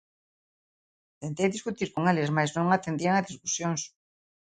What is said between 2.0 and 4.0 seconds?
eles mais non atendían a discusións.